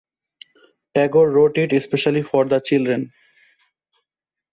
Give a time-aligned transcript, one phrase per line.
[0.95, 3.13] Tagore wrote it especially for the children.